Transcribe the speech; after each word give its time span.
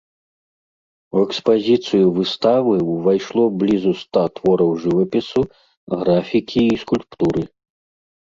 У 1.17 1.21
экспазіцыю 1.25 2.05
выставы 2.17 2.73
ўвайшло 2.93 3.43
блізу 3.63 3.93
ста 4.01 4.23
твораў 4.39 4.71
жывапісу, 4.85 5.41
графікі 6.01 6.63
і 6.73 6.81
скульптуры. 6.85 7.41